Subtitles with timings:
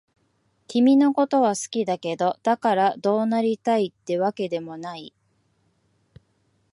[0.67, 5.13] 君のことは好きだけど、だからどうなりたいってわけでもない。